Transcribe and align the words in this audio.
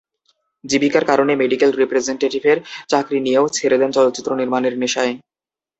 জীবিকার 0.63 1.03
কারণে 1.05 1.33
মেডিকেল 1.41 1.71
রিপ্রেজেনটেটিভের 1.73 2.57
চাকরি 2.89 3.19
নিয়েও 3.21 3.45
ছেড়ে 3.57 3.77
দেন 3.81 3.91
চলচ্চিত্র 3.97 4.31
নির্মাণের 4.35 4.73
নেশায়। 4.81 5.13